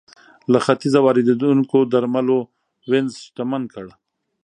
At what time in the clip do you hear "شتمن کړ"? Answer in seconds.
3.23-3.85